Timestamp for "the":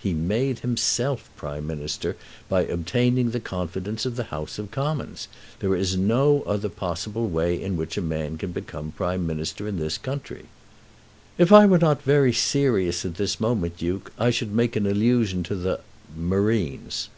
3.30-3.38, 4.16-4.24, 15.54-15.78